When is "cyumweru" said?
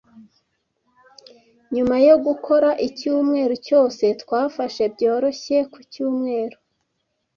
5.91-6.57